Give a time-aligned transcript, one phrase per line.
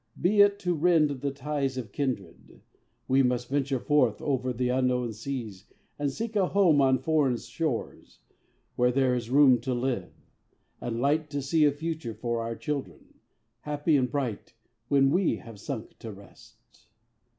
[0.19, 2.63] Be it to rend The ties of kindred,
[3.07, 5.65] we must venture forth Over the unknown seas,
[5.99, 8.17] and seek a home On foreign shores,
[8.75, 10.11] where there is room to live,
[10.81, 13.13] And light to see a future for our children,
[13.59, 14.55] Happy and bright
[14.87, 16.87] when we have sunk to rest."